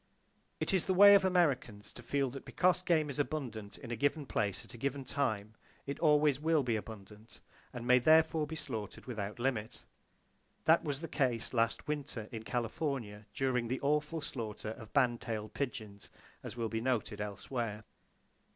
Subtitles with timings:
[0.59, 3.95] It is the way of Americans to feel that because game is abundant in a
[3.95, 5.53] given place at a given time,
[5.85, 7.39] it always will be abundant,
[7.71, 9.83] and may therefore be slaughtered without limit.
[10.65, 15.53] That was the case last winter in California during the awful slaughter of band tailed
[15.53, 16.09] pigeons,
[16.41, 17.83] as will be noted elsewhere.